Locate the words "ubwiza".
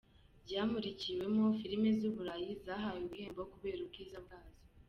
3.81-4.17